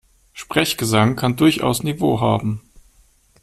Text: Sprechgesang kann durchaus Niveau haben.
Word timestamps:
Sprechgesang 0.33 1.15
kann 1.15 1.35
durchaus 1.35 1.83
Niveau 1.83 2.21
haben. 2.21 2.61